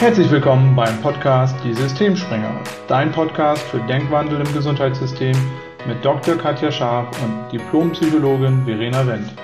[0.00, 5.34] Herzlich willkommen beim Podcast Die Systemspringer, dein Podcast für Denkwandel im Gesundheitssystem
[5.88, 6.36] mit Dr.
[6.36, 9.34] Katja Scharf und Diplompsychologin Verena Wendt.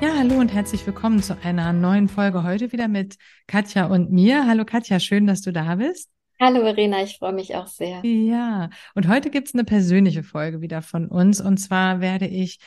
[0.00, 4.48] Ja, hallo und herzlich willkommen zu einer neuen Folge heute wieder mit Katja und mir.
[4.48, 6.10] Hallo Katja, schön, dass du da bist.
[6.40, 8.04] Hallo Verena, ich freue mich auch sehr.
[8.04, 11.40] Ja, und heute gibt's eine persönliche Folge wieder von uns.
[11.40, 12.58] Und zwar werde ich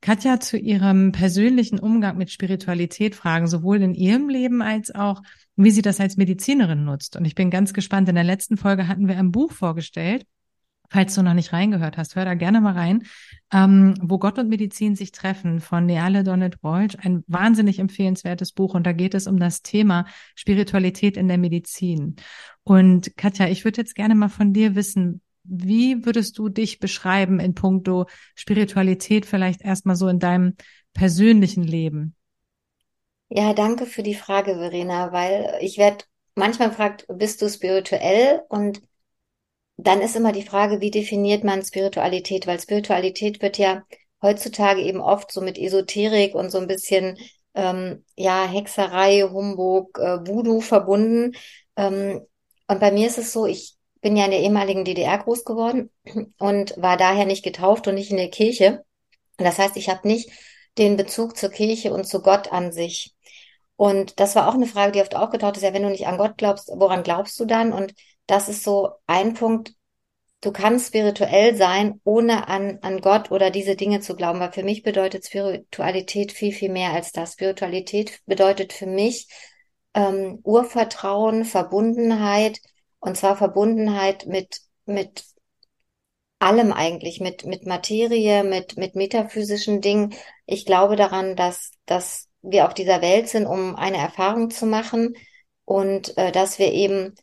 [0.00, 5.22] Katja zu ihrem persönlichen Umgang mit Spiritualität fragen, sowohl in ihrem Leben als auch,
[5.56, 7.16] wie sie das als Medizinerin nutzt.
[7.16, 8.08] Und ich bin ganz gespannt.
[8.08, 10.26] In der letzten Folge hatten wir ein Buch vorgestellt.
[10.88, 13.02] Falls du noch nicht reingehört hast, hör da gerne mal rein,
[13.52, 16.96] ähm, wo Gott und Medizin sich treffen von Neale Donnet Walsh.
[17.00, 18.74] Ein wahnsinnig empfehlenswertes Buch.
[18.74, 22.16] Und da geht es um das Thema Spiritualität in der Medizin.
[22.62, 27.40] Und Katja, ich würde jetzt gerne mal von dir wissen, wie würdest du dich beschreiben
[27.40, 30.56] in puncto Spiritualität vielleicht erstmal so in deinem
[30.92, 32.14] persönlichen Leben?
[33.28, 38.42] Ja, danke für die Frage, Verena, weil ich werde manchmal gefragt, bist du spirituell?
[38.48, 38.82] Und
[39.76, 42.46] dann ist immer die Frage, wie definiert man Spiritualität?
[42.46, 43.82] Weil Spiritualität wird ja
[44.22, 47.18] heutzutage eben oft so mit Esoterik und so ein bisschen
[47.54, 51.36] ähm, ja Hexerei, Humbug, äh, Voodoo verbunden.
[51.76, 52.22] Ähm,
[52.68, 53.75] und bei mir ist es so, ich
[54.06, 55.90] bin ja in der ehemaligen DDR groß geworden
[56.38, 58.84] und war daher nicht getauft und nicht in der Kirche.
[59.36, 60.30] Das heißt, ich habe nicht
[60.78, 63.16] den Bezug zur Kirche und zu Gott an sich.
[63.74, 66.18] Und das war auch eine Frage, die oft aufgetaucht ist, ja, wenn du nicht an
[66.18, 67.72] Gott glaubst, woran glaubst du dann?
[67.72, 67.94] Und
[68.28, 69.72] das ist so ein Punkt,
[70.40, 74.38] du kannst spirituell sein, ohne an, an Gott oder diese Dinge zu glauben.
[74.38, 77.32] Weil für mich bedeutet Spiritualität viel, viel mehr als das.
[77.32, 79.26] Spiritualität bedeutet für mich
[79.94, 82.60] ähm, Urvertrauen, Verbundenheit,
[83.06, 85.24] und zwar Verbundenheit mit, mit
[86.40, 90.12] allem eigentlich, mit, mit Materie, mit, mit metaphysischen Dingen.
[90.44, 95.14] Ich glaube daran, dass, dass wir auf dieser Welt sind, um eine Erfahrung zu machen
[95.64, 97.14] und äh, dass wir eben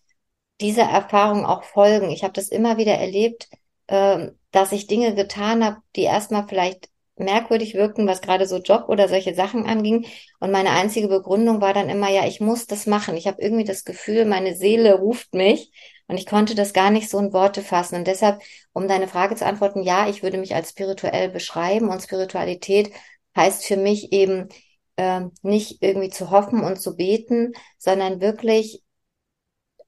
[0.62, 2.12] dieser Erfahrung auch folgen.
[2.12, 3.50] Ich habe das immer wieder erlebt,
[3.88, 8.86] äh, dass ich Dinge getan habe, die erstmal vielleicht merkwürdig wirkten, was gerade so Job
[8.88, 10.06] oder solche Sachen anging.
[10.40, 13.16] Und meine einzige Begründung war dann immer, ja, ich muss das machen.
[13.18, 15.72] Ich habe irgendwie das Gefühl, meine Seele ruft mich
[16.08, 17.96] und ich konnte das gar nicht so in Worte fassen.
[17.96, 18.42] Und deshalb,
[18.74, 22.92] um deine Frage zu antworten, ja, ich würde mich als spirituell beschreiben und Spiritualität
[23.36, 24.50] heißt für mich eben
[24.96, 28.84] äh, nicht irgendwie zu hoffen und zu beten, sondern wirklich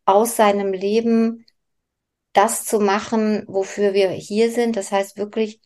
[0.05, 1.45] aus seinem Leben
[2.33, 4.75] das zu machen, wofür wir hier sind.
[4.75, 5.61] Das heißt wirklich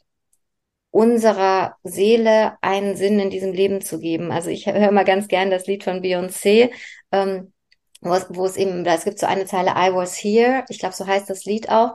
[0.92, 4.32] unserer Seele einen Sinn in diesem Leben zu geben.
[4.32, 6.72] Also ich höre mal ganz gern das Lied von Beyoncé,
[7.12, 7.54] ähm,
[8.02, 10.96] wo, es, wo es eben, es gibt so eine Zeile I was here, ich glaube,
[10.96, 11.94] so heißt das Lied auch.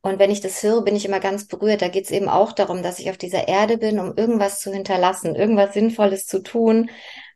[0.00, 1.82] Und wenn ich das höre, bin ich immer ganz berührt.
[1.82, 4.72] Da geht es eben auch darum, dass ich auf dieser Erde bin, um irgendwas zu
[4.72, 6.90] hinterlassen, irgendwas Sinnvolles zu tun.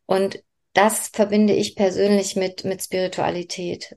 [0.06, 3.96] Und das verbinde ich persönlich mit, mit Spiritualität.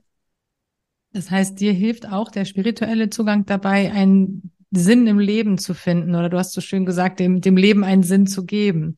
[1.12, 6.14] Das heißt, dir hilft auch der spirituelle Zugang dabei, einen Sinn im Leben zu finden
[6.14, 8.96] oder du hast so schön gesagt, dem, dem Leben einen Sinn zu geben.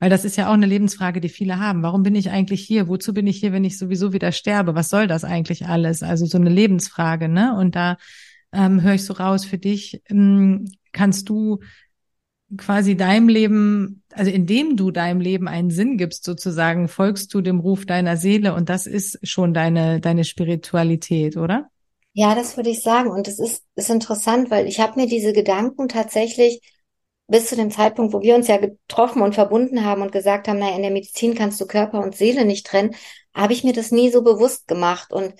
[0.00, 1.82] Weil das ist ja auch eine Lebensfrage, die viele haben.
[1.82, 2.86] Warum bin ich eigentlich hier?
[2.86, 4.74] Wozu bin ich hier, wenn ich sowieso wieder sterbe?
[4.76, 6.04] Was soll das eigentlich alles?
[6.04, 7.56] Also so eine Lebensfrage, ne?
[7.58, 7.96] Und da
[8.52, 11.58] ähm, höre ich so raus für dich, ähm, kannst du
[12.56, 17.60] quasi deinem Leben, also indem du deinem Leben einen Sinn gibst, sozusagen, folgst du dem
[17.60, 21.68] Ruf deiner Seele und das ist schon deine, deine Spiritualität, oder?
[22.18, 23.10] Ja, das würde ich sagen.
[23.10, 26.60] Und es ist, ist interessant, weil ich habe mir diese Gedanken tatsächlich
[27.28, 30.58] bis zu dem Zeitpunkt, wo wir uns ja getroffen und verbunden haben und gesagt haben,
[30.58, 32.96] naja, in der Medizin kannst du Körper und Seele nicht trennen,
[33.34, 35.12] habe ich mir das nie so bewusst gemacht.
[35.12, 35.32] Und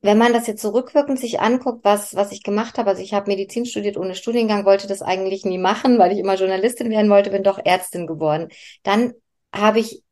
[0.00, 3.30] wenn man das jetzt zurückwirkend sich anguckt, was, was ich gemacht habe, also ich habe
[3.30, 7.30] Medizin studiert ohne Studiengang, wollte das eigentlich nie machen, weil ich immer Journalistin werden wollte,
[7.30, 8.48] bin doch Ärztin geworden.
[8.84, 9.12] Dann
[9.54, 10.02] habe ich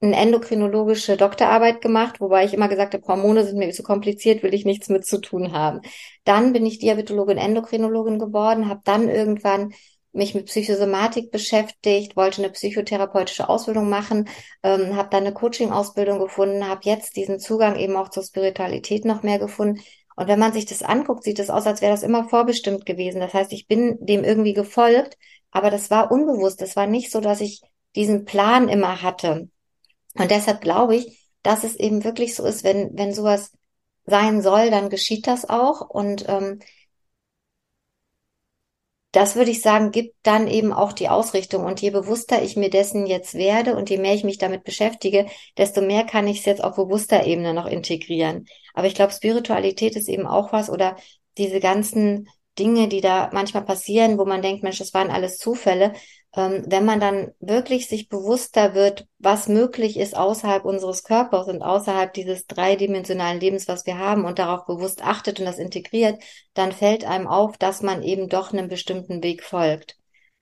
[0.00, 4.54] eine endokrinologische Doktorarbeit gemacht, wobei ich immer gesagt habe, Hormone sind mir zu kompliziert, will
[4.54, 5.80] ich nichts mit zu tun haben.
[6.24, 9.72] Dann bin ich Diabetologin, Endokrinologin geworden, habe dann irgendwann
[10.12, 14.28] mich mit Psychosomatik beschäftigt, wollte eine psychotherapeutische Ausbildung machen,
[14.62, 19.22] ähm, habe dann eine Coaching-Ausbildung gefunden, habe jetzt diesen Zugang eben auch zur Spiritualität noch
[19.22, 19.80] mehr gefunden.
[20.16, 23.20] Und wenn man sich das anguckt, sieht es aus, als wäre das immer vorbestimmt gewesen.
[23.20, 25.16] Das heißt, ich bin dem irgendwie gefolgt,
[25.50, 26.60] aber das war unbewusst.
[26.60, 27.62] Das war nicht so, dass ich
[27.94, 29.48] diesen Plan immer hatte.
[30.14, 33.52] Und deshalb glaube ich, dass es eben wirklich so ist, wenn, wenn sowas
[34.06, 35.88] sein soll, dann geschieht das auch.
[35.88, 36.60] Und ähm,
[39.12, 41.64] das würde ich sagen, gibt dann eben auch die Ausrichtung.
[41.64, 45.26] Und je bewusster ich mir dessen jetzt werde und je mehr ich mich damit beschäftige,
[45.56, 48.46] desto mehr kann ich es jetzt auf bewusster Ebene noch integrieren.
[48.74, 50.96] Aber ich glaube, Spiritualität ist eben auch was oder
[51.38, 52.28] diese ganzen
[52.58, 55.92] Dinge, die da manchmal passieren, wo man denkt, Mensch, das waren alles Zufälle.
[56.38, 61.62] Ähm, wenn man dann wirklich sich bewusster wird, was möglich ist außerhalb unseres Körpers und
[61.62, 66.22] außerhalb dieses dreidimensionalen Lebens, was wir haben und darauf bewusst achtet und das integriert,
[66.54, 69.96] dann fällt einem auf, dass man eben doch einem bestimmten Weg folgt.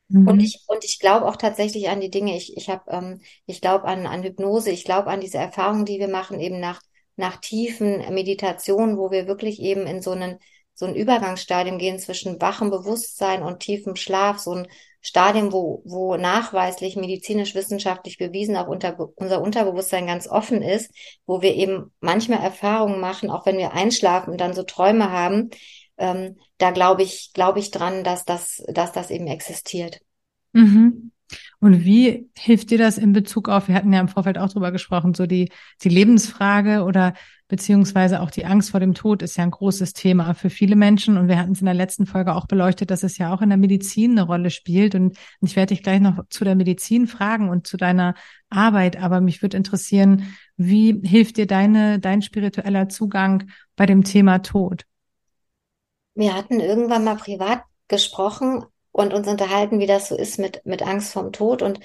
[0.09, 0.29] Mhm.
[0.29, 2.37] Und ich, und ich glaube auch tatsächlich an die Dinge.
[2.37, 5.99] Ich, ich habe, ähm, ich glaube an, an Hypnose, ich glaube an diese Erfahrungen, die
[5.99, 6.83] wir machen, eben nach,
[7.17, 10.41] nach tiefen Meditationen, wo wir wirklich eben in so einen,
[10.75, 14.69] so ein Übergangsstadium gehen zwischen wachem Bewusstsein und tiefem Schlaf, so ein
[15.07, 20.93] Stadium, wo, wo nachweislich medizinisch wissenschaftlich bewiesen auch unter, unser Unterbewusstsein ganz offen ist,
[21.27, 25.51] wo wir eben manchmal Erfahrungen machen, auch wenn wir einschlafen und dann so Träume haben,
[25.97, 30.01] ähm, da glaube ich, glaube ich dran, dass das, dass das eben existiert.
[30.53, 31.13] Mhm.
[31.67, 34.71] Und wie hilft dir das in Bezug auf, wir hatten ja im Vorfeld auch drüber
[34.71, 35.51] gesprochen, so die,
[35.83, 37.15] die Lebensfrage oder
[37.49, 41.17] beziehungsweise auch die Angst vor dem Tod ist ja ein großes Thema für viele Menschen.
[41.17, 43.49] Und wir hatten es in der letzten Folge auch beleuchtet, dass es ja auch in
[43.49, 44.95] der Medizin eine Rolle spielt.
[44.95, 48.15] Und ich werde dich gleich noch zu der Medizin fragen und zu deiner
[48.49, 49.03] Arbeit.
[49.03, 54.85] Aber mich würde interessieren, wie hilft dir deine, dein spiritueller Zugang bei dem Thema Tod?
[56.15, 58.67] Wir hatten irgendwann mal privat gesprochen
[58.97, 61.61] und uns unterhalten, wie das so ist mit, mit Angst vorm Tod.
[61.61, 61.81] Und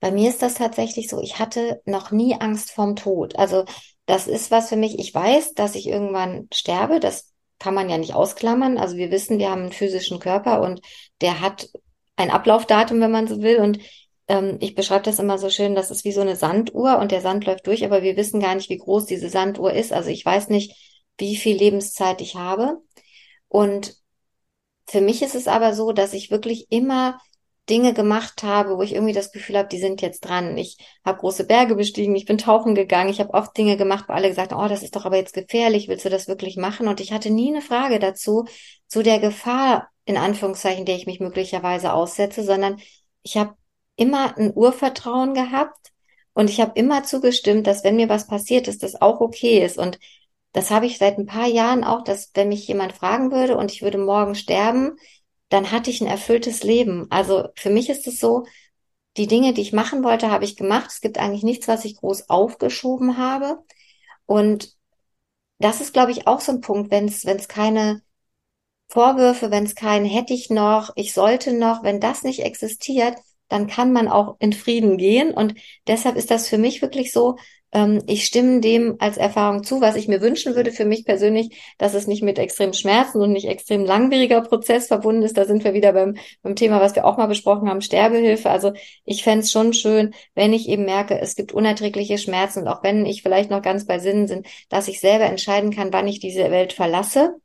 [0.00, 3.38] bei mir ist das tatsächlich so, ich hatte noch nie Angst vorm Tod.
[3.38, 3.64] Also
[4.06, 4.98] das ist was für mich.
[4.98, 6.98] Ich weiß, dass ich irgendwann sterbe.
[6.98, 8.76] Das kann man ja nicht ausklammern.
[8.76, 10.80] Also wir wissen, wir haben einen physischen Körper und
[11.20, 11.68] der hat
[12.16, 13.58] ein Ablaufdatum, wenn man so will.
[13.58, 13.78] Und
[14.26, 17.20] ähm, ich beschreibe das immer so schön, das ist wie so eine Sanduhr und der
[17.20, 19.92] Sand läuft durch, aber wir wissen gar nicht, wie groß diese Sanduhr ist.
[19.92, 20.74] Also ich weiß nicht,
[21.18, 22.78] wie viel Lebenszeit ich habe.
[23.46, 23.94] Und
[24.88, 27.18] für mich ist es aber so, dass ich wirklich immer
[27.68, 30.56] Dinge gemacht habe, wo ich irgendwie das Gefühl habe, die sind jetzt dran.
[30.56, 34.14] Ich habe große Berge bestiegen, ich bin tauchen gegangen, ich habe oft Dinge gemacht, wo
[34.14, 36.88] alle gesagt haben, oh, das ist doch aber jetzt gefährlich, willst du das wirklich machen?
[36.88, 38.46] Und ich hatte nie eine Frage dazu,
[38.86, 42.80] zu der Gefahr, in Anführungszeichen, der ich mich möglicherweise aussetze, sondern
[43.22, 43.54] ich habe
[43.96, 45.92] immer ein Urvertrauen gehabt
[46.32, 49.76] und ich habe immer zugestimmt, dass wenn mir was passiert ist, das auch okay ist.
[49.76, 49.98] Und
[50.52, 53.70] das habe ich seit ein paar Jahren auch, dass wenn mich jemand fragen würde und
[53.70, 54.96] ich würde morgen sterben,
[55.48, 57.06] dann hatte ich ein erfülltes Leben.
[57.10, 58.44] Also für mich ist es so,
[59.16, 60.90] die Dinge, die ich machen wollte, habe ich gemacht.
[60.90, 63.58] Es gibt eigentlich nichts, was ich groß aufgeschoben habe.
[64.26, 64.76] Und
[65.58, 68.02] das ist, glaube ich, auch so ein Punkt, wenn es, wenn es keine
[68.88, 73.16] Vorwürfe, wenn es kein hätte ich noch, ich sollte noch, wenn das nicht existiert,
[73.48, 75.32] dann kann man auch in Frieden gehen.
[75.32, 75.54] Und
[75.86, 77.36] deshalb ist das für mich wirklich so,
[78.06, 81.92] ich stimme dem als Erfahrung zu, was ich mir wünschen würde für mich persönlich, dass
[81.92, 85.36] es nicht mit extremen Schmerzen und nicht extrem langwieriger Prozess verbunden ist.
[85.36, 88.48] Da sind wir wieder beim, beim Thema, was wir auch mal besprochen haben, Sterbehilfe.
[88.48, 88.72] Also
[89.04, 92.82] ich fände es schon schön, wenn ich eben merke, es gibt unerträgliche Schmerzen und auch
[92.82, 96.20] wenn ich vielleicht noch ganz bei Sinnen bin, dass ich selber entscheiden kann, wann ich
[96.20, 97.36] diese Welt verlasse.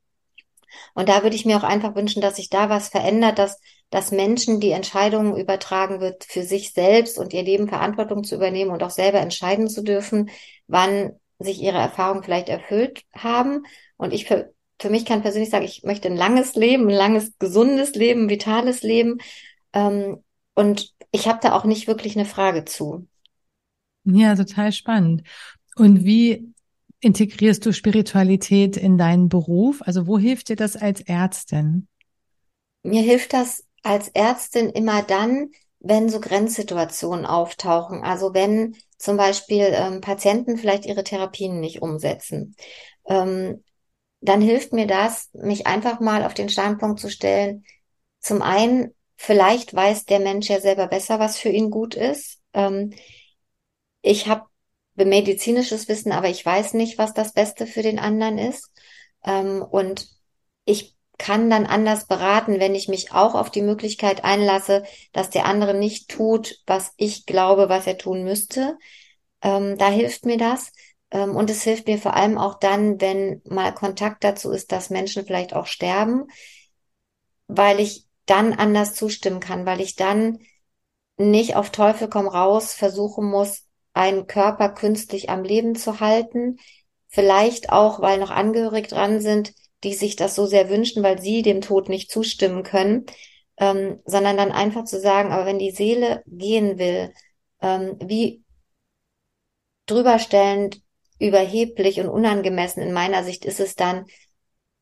[0.95, 3.59] Und da würde ich mir auch einfach wünschen, dass sich da was verändert, dass
[3.93, 8.71] dass Menschen die Entscheidungen übertragen wird, für sich selbst und ihr Leben Verantwortung zu übernehmen
[8.71, 10.31] und auch selber entscheiden zu dürfen,
[10.65, 13.67] wann sich ihre Erfahrungen vielleicht erfüllt haben.
[13.95, 14.51] Und ich für,
[14.81, 18.81] für mich kann persönlich sagen, ich möchte ein langes Leben, ein langes, gesundes Leben, vitales
[18.81, 19.19] Leben.
[19.73, 20.23] Ähm,
[20.55, 23.07] und ich habe da auch nicht wirklich eine Frage zu.
[24.05, 25.21] Ja, total spannend.
[25.75, 26.51] Und wie
[26.99, 29.83] integrierst du Spiritualität in deinen Beruf?
[29.83, 31.87] Also wo hilft dir das als Ärztin?
[32.81, 38.01] Mir hilft das als Ärztin immer dann, wenn so Grenzsituationen auftauchen.
[38.03, 42.55] Also wenn zum Beispiel ähm, Patienten vielleicht ihre Therapien nicht umsetzen.
[43.05, 43.63] Ähm,
[44.21, 47.65] dann hilft mir das, mich einfach mal auf den Standpunkt zu stellen.
[48.19, 52.39] Zum einen, vielleicht weiß der Mensch ja selber besser, was für ihn gut ist.
[52.53, 52.93] Ähm,
[54.01, 54.45] ich habe
[54.95, 58.71] medizinisches Wissen, aber ich weiß nicht, was das Beste für den anderen ist.
[59.25, 60.07] Ähm, und
[60.63, 65.45] ich kann dann anders beraten, wenn ich mich auch auf die Möglichkeit einlasse, dass der
[65.45, 68.77] andere nicht tut, was ich glaube, was er tun müsste.
[69.41, 70.71] Ähm, da hilft mir das.
[71.11, 74.89] Ähm, und es hilft mir vor allem auch dann, wenn mal Kontakt dazu ist, dass
[74.89, 76.25] Menschen vielleicht auch sterben,
[77.47, 80.39] weil ich dann anders zustimmen kann, weil ich dann
[81.17, 86.57] nicht auf Teufel komm raus versuchen muss, einen Körper künstlich am Leben zu halten.
[87.09, 91.41] Vielleicht auch, weil noch Angehörige dran sind, die sich das so sehr wünschen, weil sie
[91.41, 93.05] dem Tod nicht zustimmen können,
[93.57, 97.13] ähm, sondern dann einfach zu sagen, aber wenn die Seele gehen will,
[97.61, 98.43] ähm, wie
[99.85, 100.81] drüberstellend,
[101.19, 104.05] überheblich und unangemessen in meiner Sicht ist es dann,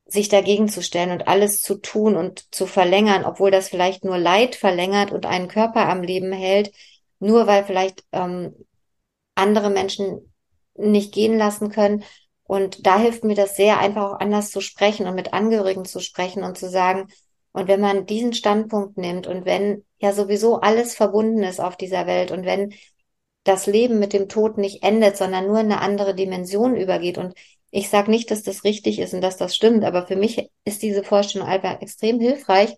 [0.05, 4.17] sich dagegen zu stellen und alles zu tun und zu verlängern, obwohl das vielleicht nur
[4.17, 6.71] Leid verlängert und einen Körper am Leben hält,
[7.19, 8.55] nur weil vielleicht ähm,
[9.35, 10.33] andere Menschen
[10.75, 12.03] nicht gehen lassen können
[12.51, 16.01] und da hilft mir das sehr, einfach auch anders zu sprechen und mit Angehörigen zu
[16.01, 17.07] sprechen und zu sagen,
[17.53, 22.07] Und wenn man diesen Standpunkt nimmt und wenn ja sowieso alles verbunden ist auf dieser
[22.07, 22.73] Welt und wenn
[23.45, 27.17] das Leben mit dem Tod nicht endet, sondern nur in eine andere Dimension übergeht.
[27.17, 27.35] Und
[27.71, 30.81] ich sage nicht, dass das richtig ist und dass das stimmt, aber für mich ist
[30.81, 32.75] diese Vorstellung einfach extrem hilfreich,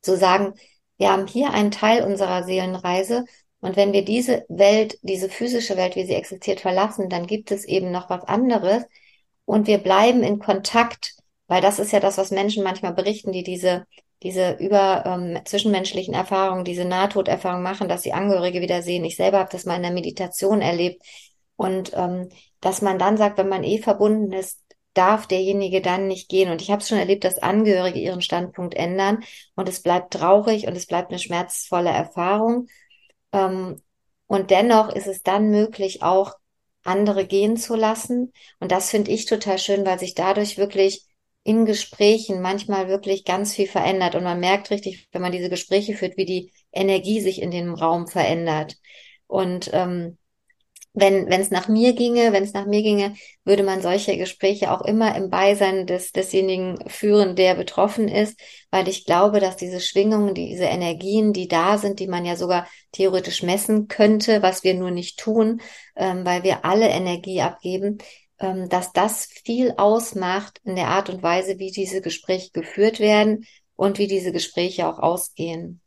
[0.00, 0.54] zu sagen,
[0.96, 3.24] wir haben hier einen Teil unserer Seelenreise
[3.64, 7.64] und wenn wir diese Welt, diese physische Welt, wie sie existiert, verlassen, dann gibt es
[7.64, 8.84] eben noch was anderes
[9.44, 11.16] und wir bleiben in Kontakt,
[11.46, 13.86] weil das ist ja das, was Menschen manchmal berichten, die diese
[14.22, 19.04] diese über ähm, zwischenmenschlichen Erfahrungen, diese Nahtoderfahrungen machen, dass sie Angehörige wieder sehen.
[19.04, 21.02] Ich selber habe das mal in der Meditation erlebt.
[21.56, 22.30] Und ähm,
[22.60, 24.60] dass man dann sagt, wenn man eh verbunden ist,
[24.94, 26.50] darf derjenige dann nicht gehen.
[26.50, 29.24] Und ich habe es schon erlebt, dass Angehörige ihren Standpunkt ändern
[29.56, 32.68] und es bleibt traurig und es bleibt eine schmerzvolle Erfahrung.
[33.34, 33.82] Ähm,
[34.26, 36.34] und dennoch ist es dann möglich, auch
[36.84, 38.32] andere gehen zu lassen.
[38.60, 41.04] Und das finde ich total schön, weil sich dadurch wirklich
[41.42, 45.94] in Gesprächen manchmal wirklich ganz viel verändert und man merkt richtig, wenn man diese Gespräche
[45.94, 48.76] führt, wie die Energie sich in dem Raum verändert.
[49.26, 50.16] Und ähm,
[50.94, 54.70] wenn wenn es nach mir ginge, wenn es nach mir ginge, würde man solche Gespräche
[54.70, 59.80] auch immer im Beisein des desjenigen führen, der betroffen ist, weil ich glaube, dass diese
[59.80, 64.74] Schwingungen, diese Energien, die da sind, die man ja sogar theoretisch messen könnte, was wir
[64.74, 65.60] nur nicht tun,
[65.96, 67.98] ähm, weil wir alle Energie abgeben,
[68.38, 73.46] ähm, dass das viel ausmacht in der Art und Weise, wie diese Gespräche geführt werden
[73.74, 75.80] und wie diese Gespräche auch ausgehen.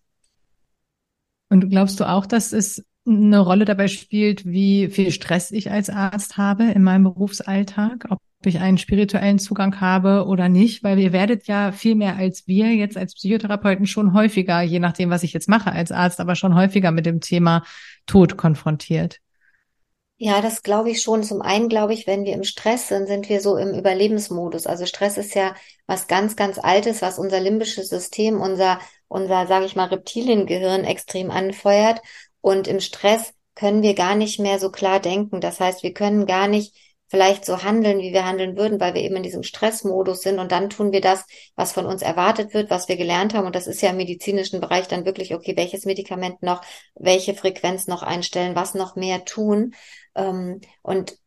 [1.50, 5.90] Und glaubst du auch, dass es eine Rolle dabei spielt, wie viel Stress ich als
[5.90, 11.14] Arzt habe in meinem Berufsalltag, ob ich einen spirituellen Zugang habe oder nicht, weil ihr
[11.14, 15.34] werdet ja viel mehr als wir jetzt als Psychotherapeuten schon häufiger, je nachdem, was ich
[15.34, 17.64] jetzt mache als Arzt, aber schon häufiger mit dem Thema
[18.06, 19.20] Tod konfrontiert.
[20.20, 21.24] Ja, das glaube ich schon.
[21.24, 24.66] Zum einen glaube ich, wenn wir im Stress sind, sind wir so im Überlebensmodus.
[24.66, 29.66] Also Stress ist ja was ganz, ganz Altes, was unser limbisches System, unser, unser, sage
[29.66, 32.02] ich mal, Reptiliengehirn extrem anfeuert.
[32.48, 35.42] Und im Stress können wir gar nicht mehr so klar denken.
[35.42, 36.74] Das heißt, wir können gar nicht
[37.10, 40.40] vielleicht so handeln, wie wir handeln würden, weil wir eben in diesem Stressmodus sind.
[40.40, 41.26] Und dann tun wir das,
[41.58, 43.48] was von uns erwartet wird, was wir gelernt haben.
[43.48, 46.62] Und das ist ja im medizinischen Bereich dann wirklich, okay, welches Medikament noch,
[46.96, 49.74] welche Frequenz noch einstellen, was noch mehr tun.
[50.16, 51.18] Ähm, und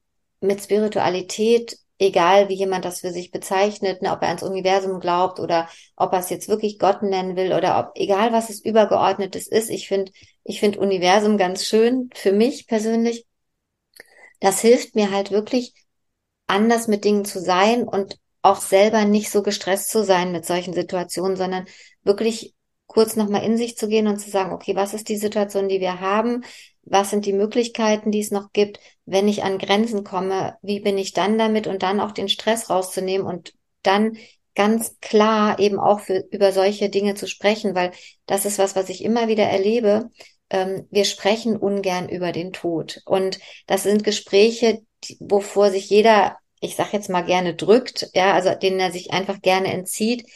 [0.40, 5.38] mit Spiritualität egal wie jemand das für sich bezeichnet, ne, ob er ans Universum glaubt
[5.38, 9.46] oder ob er es jetzt wirklich Gott nennen will oder ob, egal was es übergeordnetes
[9.46, 10.10] ist, ich finde,
[10.44, 13.26] ich finde Universum ganz schön für mich persönlich,
[14.40, 15.74] das hilft mir halt wirklich,
[16.46, 20.74] anders mit Dingen zu sein und auch selber nicht so gestresst zu sein mit solchen
[20.74, 21.66] Situationen, sondern
[22.02, 22.54] wirklich
[22.86, 25.80] kurz nochmal in sich zu gehen und zu sagen, okay, was ist die Situation, die
[25.80, 26.42] wir haben?
[26.82, 28.80] Was sind die Möglichkeiten, die es noch gibt?
[29.04, 31.68] Wenn ich an Grenzen komme, wie bin ich dann damit?
[31.68, 34.16] Und dann auch den Stress rauszunehmen und dann
[34.54, 37.92] ganz klar eben auch für, über solche Dinge zu sprechen, weil
[38.26, 40.10] das ist was, was ich immer wieder erlebe,
[40.50, 43.00] ähm, wir sprechen ungern über den Tod.
[43.06, 48.34] Und das sind Gespräche, die, wovor sich jeder, ich sag jetzt mal gerne drückt, ja,
[48.34, 50.26] also denen er sich einfach gerne entzieht.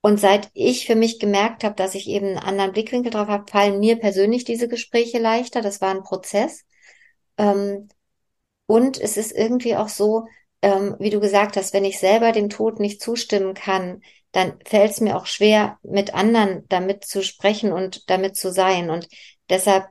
[0.00, 3.50] Und seit ich für mich gemerkt habe, dass ich eben einen anderen Blickwinkel drauf habe,
[3.50, 5.62] fallen mir persönlich diese Gespräche leichter.
[5.62, 6.64] Das war ein Prozess.
[7.38, 7.88] Ähm,
[8.66, 10.26] und es ist irgendwie auch so,
[10.62, 14.92] ähm, wie du gesagt hast, wenn ich selber dem Tod nicht zustimmen kann, dann fällt
[14.92, 18.88] es mir auch schwer, mit anderen damit zu sprechen und damit zu sein.
[18.88, 19.08] Und
[19.50, 19.86] deshalb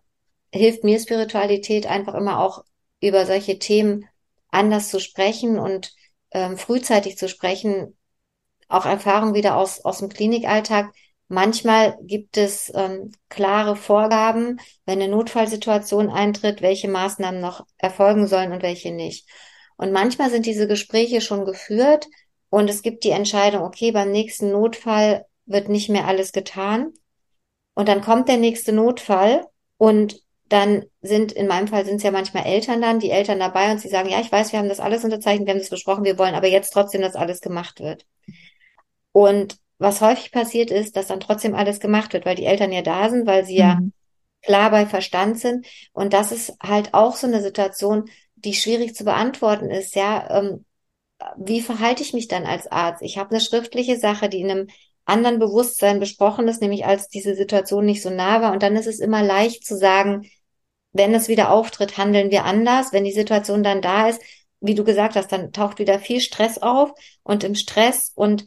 [0.51, 2.63] hilft mir Spiritualität einfach immer auch
[3.01, 4.07] über solche Themen
[4.49, 5.93] anders zu sprechen und
[6.31, 7.97] ähm, frühzeitig zu sprechen.
[8.67, 10.93] Auch Erfahrungen wieder aus, aus dem Klinikalltag.
[11.27, 18.51] Manchmal gibt es ähm, klare Vorgaben, wenn eine Notfallsituation eintritt, welche Maßnahmen noch erfolgen sollen
[18.51, 19.27] und welche nicht.
[19.81, 22.07] Und manchmal sind diese Gespräche schon geführt,
[22.51, 26.93] und es gibt die Entscheidung, okay, beim nächsten Notfall wird nicht mehr alles getan.
[27.73, 29.47] Und dann kommt der nächste Notfall
[29.77, 33.71] und dann sind, in meinem Fall sind es ja manchmal Eltern dann, die Eltern dabei
[33.71, 36.03] und sie sagen, ja, ich weiß, wir haben das alles unterzeichnet, wir haben das besprochen,
[36.03, 38.05] wir wollen aber jetzt trotzdem, dass alles gemacht wird.
[39.13, 42.81] Und was häufig passiert ist, dass dann trotzdem alles gemacht wird, weil die Eltern ja
[42.81, 43.59] da sind, weil sie mhm.
[43.59, 43.79] ja
[44.41, 45.65] klar bei Verstand sind.
[45.93, 48.09] Und das ist halt auch so eine Situation,
[48.43, 49.95] die schwierig zu beantworten ist.
[49.95, 50.65] Ja, ähm,
[51.37, 53.01] wie verhalte ich mich dann als Arzt?
[53.01, 54.67] Ich habe eine schriftliche Sache, die in einem
[55.05, 58.51] anderen Bewusstsein besprochen ist, nämlich als diese Situation nicht so nah war.
[58.51, 60.29] Und dann ist es immer leicht zu sagen,
[60.93, 62.93] wenn es wieder auftritt, handeln wir anders.
[62.93, 64.21] Wenn die Situation dann da ist,
[64.59, 66.91] wie du gesagt hast, dann taucht wieder viel Stress auf
[67.23, 68.45] und im Stress und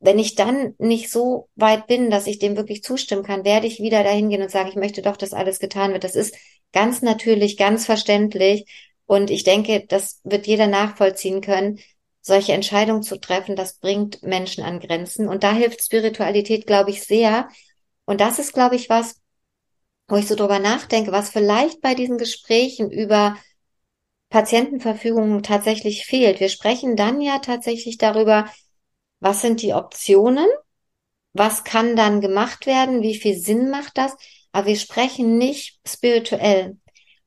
[0.00, 3.80] wenn ich dann nicht so weit bin, dass ich dem wirklich zustimmen kann, werde ich
[3.80, 6.04] wieder dahin gehen und sagen, ich möchte doch, dass alles getan wird.
[6.04, 6.34] Das ist
[6.72, 8.64] ganz natürlich, ganz verständlich.
[9.10, 11.80] Und ich denke, das wird jeder nachvollziehen können.
[12.20, 15.26] solche Entscheidungen zu treffen, das bringt Menschen an Grenzen.
[15.26, 17.48] Und da hilft Spiritualität, glaube ich, sehr.
[18.04, 19.16] Und das ist, glaube ich, was,
[20.06, 23.36] wo ich so drüber nachdenke, was vielleicht bei diesen Gesprächen über
[24.28, 26.38] Patientenverfügungen tatsächlich fehlt.
[26.38, 28.48] Wir sprechen dann ja tatsächlich darüber,
[29.18, 30.46] was sind die Optionen,
[31.32, 34.14] was kann dann gemacht werden, wie viel Sinn macht das,
[34.52, 36.76] aber wir sprechen nicht spirituell.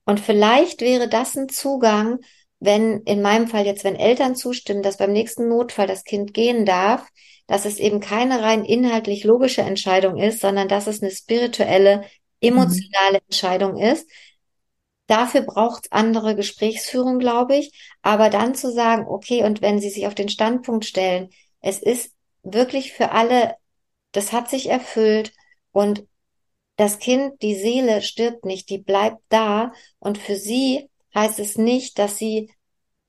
[0.06, 2.20] Und vielleicht wäre das ein Zugang,
[2.60, 6.66] wenn in meinem Fall jetzt, wenn Eltern zustimmen, dass beim nächsten Notfall das Kind gehen
[6.66, 7.08] darf,
[7.48, 12.06] dass es eben keine rein inhaltlich logische Entscheidung ist, sondern dass es eine spirituelle,
[12.40, 13.26] emotionale mhm.
[13.28, 14.10] Entscheidung ist.
[15.08, 17.72] Dafür braucht es andere Gesprächsführung, glaube ich.
[18.02, 21.30] Aber dann zu sagen, okay, und wenn Sie sich auf den Standpunkt stellen,
[21.60, 22.12] es ist
[22.44, 23.56] wirklich für alle,
[24.14, 25.34] das hat sich erfüllt
[25.72, 26.06] und
[26.76, 32.00] das Kind, die Seele stirbt nicht, die bleibt da und für sie heißt es nicht,
[32.00, 32.52] dass sie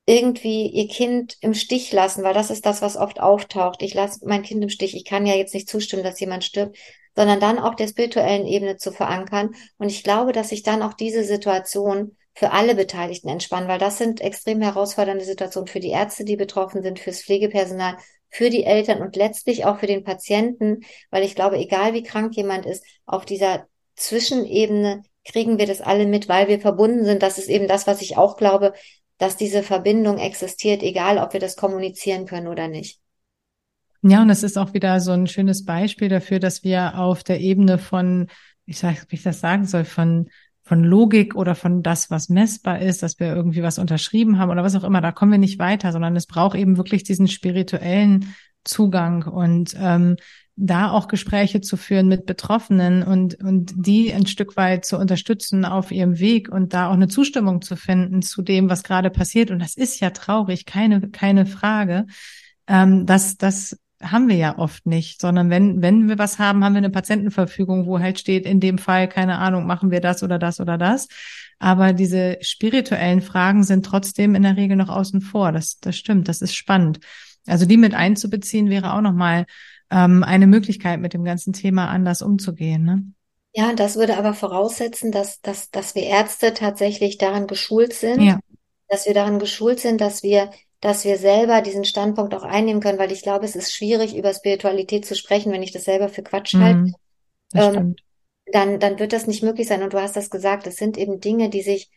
[0.07, 3.83] irgendwie ihr Kind im Stich lassen, weil das ist das, was oft auftaucht.
[3.83, 4.95] Ich lasse mein Kind im Stich.
[4.95, 6.77] Ich kann ja jetzt nicht zustimmen, dass jemand stirbt,
[7.17, 9.55] sondern dann auch der spirituellen Ebene zu verankern.
[9.79, 13.97] Und ich glaube, dass sich dann auch diese Situation für alle Beteiligten entspannen, weil das
[13.97, 17.97] sind extrem herausfordernde Situationen für die Ärzte, die betroffen sind, fürs Pflegepersonal,
[18.35, 22.35] für die Eltern und letztlich auch für den Patienten, weil ich glaube, egal wie krank
[22.35, 27.23] jemand ist, auf dieser Zwischenebene kriegen wir das alle mit, weil wir verbunden sind.
[27.23, 28.73] Das ist eben das, was ich auch glaube,
[29.19, 32.99] dass diese Verbindung existiert, egal ob wir das kommunizieren können oder nicht.
[34.03, 37.39] Ja, und es ist auch wieder so ein schönes Beispiel dafür, dass wir auf der
[37.39, 38.27] Ebene von,
[38.67, 40.29] ich sag, wie ich das sagen soll, von
[40.65, 44.65] von Logik oder von das, was messbar ist, dass wir irgendwie was unterschrieben haben oder
[44.65, 48.35] was auch immer, da kommen wir nicht weiter, sondern es braucht eben wirklich diesen spirituellen
[48.65, 50.17] Zugang und ähm,
[50.57, 55.65] da auch Gespräche zu führen mit Betroffenen und, und die ein Stück weit zu unterstützen
[55.65, 59.51] auf ihrem Weg und da auch eine Zustimmung zu finden zu dem, was gerade passiert.
[59.51, 62.07] Und das ist ja traurig, keine, keine Frage.
[62.69, 66.75] Ähm, das, das haben wir ja oft nicht, sondern wenn, wenn wir was haben, haben
[66.75, 70.39] wir eine Patientenverfügung, wo halt steht, in dem Fall, keine Ahnung, machen wir das oder
[70.39, 71.09] das oder das.
[71.59, 75.53] Aber diese spirituellen Fragen sind trotzdem in der Regel noch außen vor.
[75.53, 77.01] Das, das stimmt, das ist spannend.
[77.47, 79.47] Also die mit einzubeziehen wäre auch nochmal
[79.91, 82.85] ähm, eine Möglichkeit, mit dem ganzen Thema anders umzugehen.
[82.85, 83.05] Ne?
[83.55, 88.41] Ja, das würde aber voraussetzen, dass, dass, dass wir Ärzte tatsächlich daran geschult sind, ja.
[88.89, 90.51] dass wir daran geschult sind, dass wir,
[90.85, 94.35] dass wir selber diesen Standpunkt auch einnehmen können, weil ich glaube, es ist schwierig, über
[94.35, 96.79] Spiritualität zu sprechen, wenn ich das selber für Quatsch halte.
[96.79, 96.95] Mhm,
[97.55, 97.97] ähm,
[98.53, 99.83] dann, dann wird das nicht möglich sein.
[99.83, 101.91] Und du hast das gesagt, es sind eben Dinge, die sich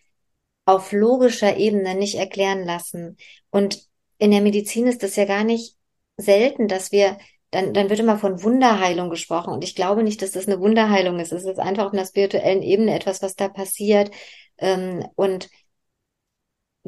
[0.64, 3.18] auf logischer Ebene nicht erklären lassen.
[3.50, 3.86] Und
[4.20, 5.76] in der Medizin ist das ja gar nicht
[6.16, 7.18] selten, dass wir
[7.52, 9.52] dann, dann wird immer von Wunderheilung gesprochen.
[9.52, 11.34] Und ich glaube nicht, dass das eine Wunderheilung ist.
[11.34, 14.12] Es ist einfach auf einer spirituellen Ebene etwas, was da passiert.
[14.58, 15.50] Ähm, und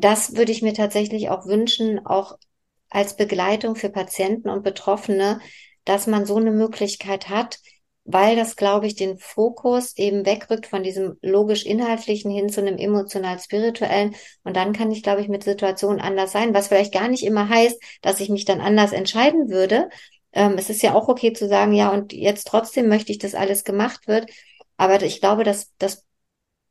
[0.03, 2.37] das würde ich mir tatsächlich auch wünschen, auch
[2.89, 5.39] als Begleitung für Patienten und Betroffene,
[5.85, 7.59] dass man so eine Möglichkeit hat,
[8.03, 14.15] weil das, glaube ich, den Fokus eben wegrückt von diesem logisch-inhaltlichen hin zu einem emotional-spirituellen.
[14.43, 17.49] Und dann kann ich, glaube ich, mit Situationen anders sein, was vielleicht gar nicht immer
[17.49, 19.89] heißt, dass ich mich dann anders entscheiden würde,
[20.31, 23.35] ähm, es ist ja auch okay zu sagen, ja, und jetzt trotzdem möchte ich, dass
[23.35, 24.29] alles gemacht wird.
[24.77, 26.05] Aber ich glaube, dass das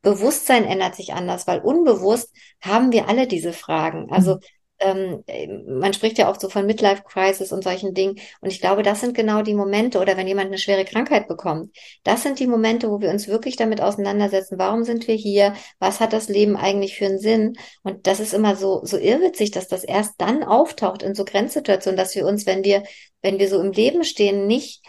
[0.02, 4.10] Bewusstsein ändert sich anders, weil unbewusst haben wir alle diese Fragen.
[4.10, 4.40] Also mhm
[4.80, 5.24] ähm,
[5.66, 8.18] man spricht ja auch so von Midlife Crisis und solchen Dingen.
[8.40, 11.76] Und ich glaube, das sind genau die Momente, oder wenn jemand eine schwere Krankheit bekommt,
[12.04, 14.58] das sind die Momente, wo wir uns wirklich damit auseinandersetzen.
[14.58, 15.54] Warum sind wir hier?
[15.78, 17.54] Was hat das Leben eigentlich für einen Sinn?
[17.82, 21.96] Und das ist immer so, so irrwitzig, dass das erst dann auftaucht in so Grenzsituationen,
[21.96, 22.84] dass wir uns, wenn wir,
[23.22, 24.84] wenn wir so im Leben stehen, nicht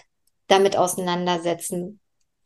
[0.47, 1.99] damit auseinandersetzen.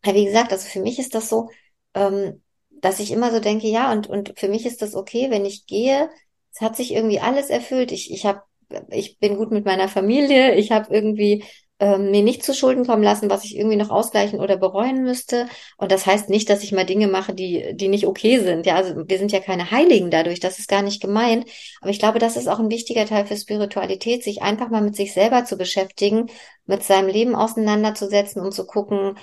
[0.06, 1.50] Wie gesagt, also für mich ist das so,
[1.94, 2.43] ähm,
[2.84, 5.66] dass ich immer so denke, ja, und, und für mich ist das okay, wenn ich
[5.66, 6.10] gehe,
[6.54, 7.92] es hat sich irgendwie alles erfüllt.
[7.92, 8.42] Ich, ich habe,
[8.90, 10.56] ich bin gut mit meiner Familie.
[10.56, 11.46] Ich habe irgendwie
[11.80, 15.48] ähm, mir nicht zu Schulden kommen lassen, was ich irgendwie noch ausgleichen oder bereuen müsste.
[15.78, 18.66] Und das heißt nicht, dass ich mal Dinge mache, die, die nicht okay sind.
[18.66, 20.42] Ja, also wir sind ja keine Heiligen dadurch.
[20.42, 21.50] Das ist gar nicht gemeint.
[21.82, 24.96] Aber ich glaube, das ist auch ein wichtiger Teil für Spiritualität, sich einfach mal mit
[24.98, 26.28] sich selber zu beschäftigen,
[26.66, 29.16] mit seinem Leben auseinanderzusetzen und zu gucken,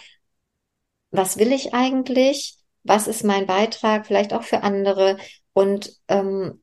[1.13, 2.60] was will ich eigentlich?
[2.83, 5.19] Was ist mein Beitrag, vielleicht auch für andere?
[5.53, 6.63] Und ähm,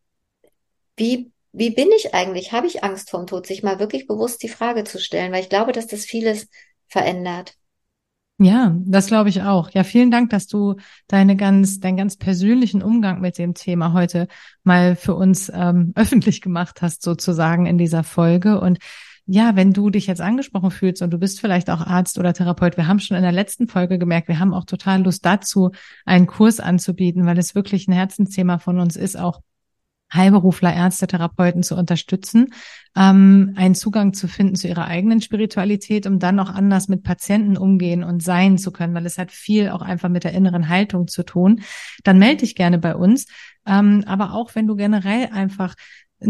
[0.96, 2.52] wie, wie bin ich eigentlich?
[2.52, 3.46] Habe ich Angst vorm Tod?
[3.46, 6.50] Sich mal wirklich bewusst die Frage zu stellen, weil ich glaube, dass das vieles
[6.88, 7.56] verändert.
[8.40, 9.72] Ja, das glaube ich auch.
[9.72, 10.76] Ja, vielen Dank, dass du
[11.08, 14.28] deine ganz, deinen ganz persönlichen Umgang mit dem Thema heute
[14.64, 18.60] mal für uns ähm, öffentlich gemacht hast, sozusagen in dieser Folge.
[18.60, 18.78] Und
[19.28, 22.78] ja, wenn du dich jetzt angesprochen fühlst und du bist vielleicht auch Arzt oder Therapeut,
[22.78, 25.72] wir haben schon in der letzten Folge gemerkt, wir haben auch total Lust dazu,
[26.06, 29.42] einen Kurs anzubieten, weil es wirklich ein Herzensthema von uns ist, auch
[30.14, 32.54] Heilberufler, Ärzte, Therapeuten zu unterstützen,
[32.96, 37.58] ähm, einen Zugang zu finden zu ihrer eigenen Spiritualität, um dann auch anders mit Patienten
[37.58, 41.08] umgehen und sein zu können, weil es hat viel auch einfach mit der inneren Haltung
[41.10, 41.62] zu tun.
[42.06, 43.26] Dann melde dich gerne bei uns.
[43.66, 45.76] Ähm, aber auch wenn du generell einfach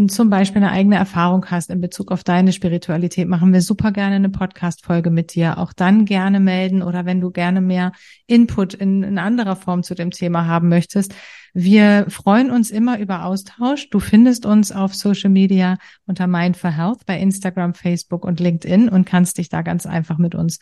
[0.08, 4.16] zum Beispiel eine eigene Erfahrung hast in Bezug auf deine Spiritualität, machen wir super gerne
[4.16, 5.56] eine Podcast-Folge mit dir.
[5.56, 7.92] Auch dann gerne melden oder wenn du gerne mehr
[8.26, 11.14] Input in, in anderer Form zu dem Thema haben möchtest.
[11.54, 13.88] Wir freuen uns immer über Austausch.
[13.88, 18.90] Du findest uns auf Social Media unter Mind for Health bei Instagram, Facebook und LinkedIn
[18.90, 20.58] und kannst dich da ganz einfach mit uns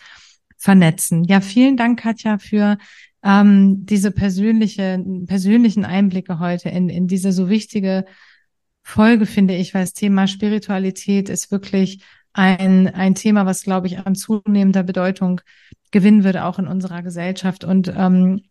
[0.57, 1.25] vernetzen.
[1.25, 2.79] Ja, vielen Dank, Katja, für
[3.25, 8.05] ähm, diese persönliche, persönlichen Einblicke heute in, in diese so wichtige
[8.89, 13.99] Folge, finde ich, weil das Thema Spiritualität ist wirklich ein, ein Thema, was, glaube ich,
[13.99, 15.41] an zunehmender Bedeutung
[15.91, 17.65] gewinnen würde, auch in unserer Gesellschaft.
[17.65, 18.43] Und ähm,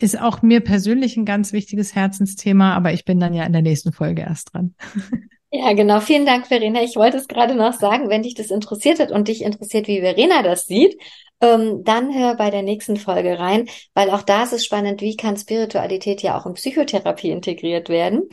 [0.00, 3.62] ist auch mir persönlich ein ganz wichtiges Herzensthema, aber ich bin dann ja in der
[3.62, 4.74] nächsten Folge erst dran.
[5.50, 6.00] Ja, genau.
[6.00, 6.82] Vielen Dank, Verena.
[6.82, 10.02] Ich wollte es gerade noch sagen, wenn dich das interessiert hat und dich interessiert, wie
[10.02, 11.00] Verena das sieht,
[11.40, 15.16] ähm, dann hör bei der nächsten Folge rein, weil auch da ist es spannend, wie
[15.16, 18.28] kann Spiritualität ja auch in Psychotherapie integriert werden.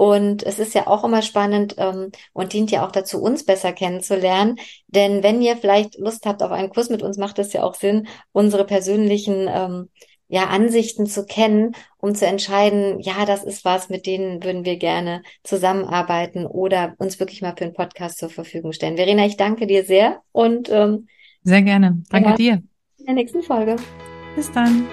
[0.00, 3.74] Und es ist ja auch immer spannend ähm, und dient ja auch dazu, uns besser
[3.74, 4.56] kennenzulernen.
[4.86, 7.74] Denn wenn ihr vielleicht Lust habt auf einen Kurs mit uns, macht es ja auch
[7.74, 9.90] Sinn, unsere persönlichen ähm,
[10.26, 14.78] ja, Ansichten zu kennen, um zu entscheiden, ja, das ist was, mit denen würden wir
[14.78, 18.96] gerne zusammenarbeiten oder uns wirklich mal für einen Podcast zur Verfügung stellen.
[18.96, 21.08] Verena, ich danke dir sehr und ähm,
[21.42, 22.02] sehr gerne.
[22.08, 22.62] Danke dir.
[22.96, 23.76] In der nächsten Folge.
[24.34, 24.86] Bis dann.